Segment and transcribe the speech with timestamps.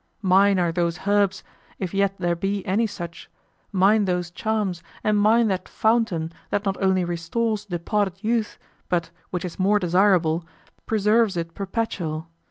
[0.23, 1.43] Mine are those herbs,
[1.77, 3.29] if yet there be any such,
[3.71, 8.57] mine those charms, and mine that fountain that not only restores departed youth
[8.89, 10.43] but, which is more desirable,
[10.87, 12.27] preserves it perpetual.